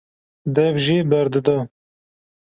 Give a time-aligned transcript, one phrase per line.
[0.55, 1.57] dev jê berdida.